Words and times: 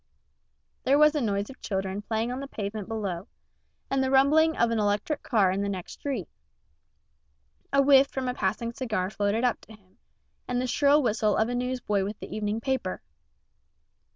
There 0.83 0.97
was 0.97 1.13
a 1.13 1.21
noise 1.21 1.51
of 1.51 1.61
children 1.61 2.01
playing 2.01 2.31
on 2.31 2.39
the 2.39 2.47
pavement 2.47 2.87
below, 2.87 3.27
and 3.87 4.03
the 4.03 4.09
rumbling 4.09 4.57
of 4.57 4.71
an 4.71 4.79
electric 4.79 5.21
car 5.21 5.51
in 5.51 5.61
the 5.61 5.69
next 5.69 5.91
street. 5.93 6.27
A 7.71 7.83
whiff 7.83 8.07
from 8.07 8.27
a 8.27 8.33
passing 8.33 8.73
cigar 8.73 9.11
floated 9.11 9.43
up 9.43 9.61
to 9.61 9.73
him, 9.73 9.99
and 10.47 10.59
the 10.59 10.65
shrill 10.65 11.03
whistle 11.03 11.37
of 11.37 11.49
a 11.49 11.53
newsboy 11.53 12.03
with 12.03 12.19
the 12.19 12.35
evening 12.35 12.61
paper. 12.61 13.03